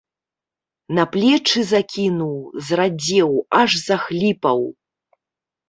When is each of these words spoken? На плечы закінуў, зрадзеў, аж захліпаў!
На 0.99 1.03
плечы 1.15 1.59
закінуў, 1.73 2.33
зрадзеў, 2.71 3.31
аж 3.61 3.71
захліпаў! 3.87 4.69